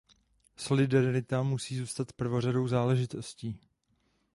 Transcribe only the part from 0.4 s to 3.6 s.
Solidarita musí zůstat prvořadou záležitostí.